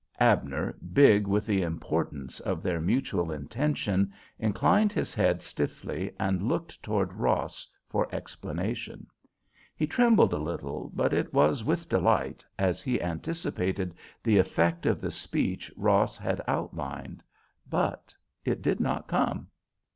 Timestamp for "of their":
2.39-2.81